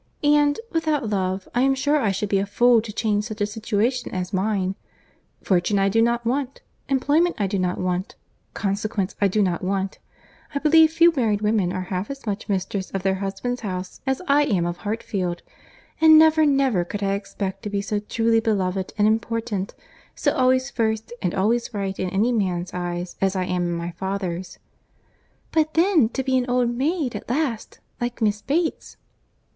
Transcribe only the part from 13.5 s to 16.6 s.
house as I am of Hartfield; and never,